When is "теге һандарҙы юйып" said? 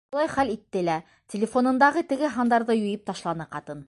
2.13-3.05